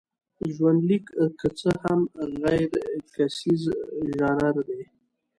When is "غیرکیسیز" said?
2.41-3.63